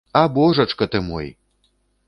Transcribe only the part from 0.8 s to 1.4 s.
ты мой!